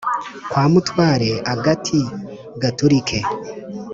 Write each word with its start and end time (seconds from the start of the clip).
kwa 0.49 0.63
mutware 0.73 1.31
agati 1.53 1.99
gaturike! 2.61 3.19